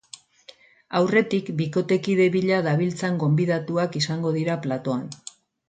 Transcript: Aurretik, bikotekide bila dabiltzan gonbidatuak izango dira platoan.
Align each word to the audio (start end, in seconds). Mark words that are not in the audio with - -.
Aurretik, 0.99 1.51
bikotekide 1.59 2.27
bila 2.37 2.63
dabiltzan 2.69 3.21
gonbidatuak 3.27 4.01
izango 4.03 4.35
dira 4.41 4.57
platoan. 4.67 5.09